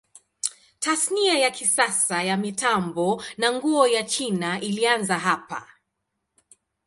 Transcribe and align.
Tasnia 0.79 1.37
ya 1.39 1.51
kisasa 1.51 2.23
ya 2.23 2.37
mitambo 2.37 3.23
na 3.37 3.53
nguo 3.53 3.87
ya 3.87 4.03
China 4.05 4.59
ilianza 4.61 5.19
hapa. 5.19 5.67